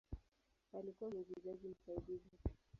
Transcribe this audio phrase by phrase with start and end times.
[0.73, 2.39] Alikuwa mwigizaji msaidizi.